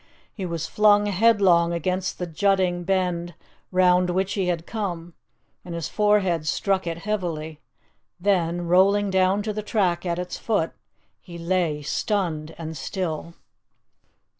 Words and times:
He 0.33 0.47
was 0.47 0.65
flung 0.65 1.05
headlong 1.05 1.73
against 1.73 2.17
the 2.17 2.25
jutting 2.25 2.83
bend 2.85 3.35
round 3.71 4.09
which 4.09 4.33
he 4.33 4.47
had 4.47 4.65
come, 4.65 5.13
and 5.63 5.75
his 5.75 5.89
forehead 5.89 6.47
struck 6.47 6.87
it 6.87 6.97
heavily; 6.97 7.61
then, 8.19 8.61
rolling 8.65 9.11
down 9.11 9.43
to 9.43 9.53
the 9.53 9.61
track 9.61 10.03
at 10.03 10.17
its 10.17 10.39
foot, 10.39 10.71
he 11.19 11.37
lay 11.37 11.83
stunned 11.83 12.55
and 12.57 12.75
still. 12.75 13.35